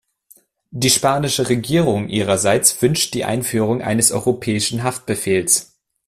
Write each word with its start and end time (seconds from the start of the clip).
Die 0.71 0.89
spanische 0.89 1.47
Regierung 1.47 2.09
ihrerseits 2.09 2.81
wünscht 2.81 3.13
die 3.13 3.23
Einführung 3.23 3.83
eines 3.83 4.11
europäischen 4.11 4.81
Haftbefehls. 4.81 5.77